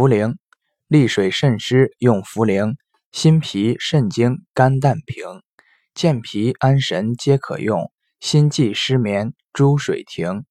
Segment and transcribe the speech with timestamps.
[0.00, 0.36] 茯苓
[0.88, 2.76] 利水渗湿用茯苓
[3.12, 5.42] 心脾肾经肝胆平
[5.92, 10.46] 健脾安神皆可用心悸失眠诸水停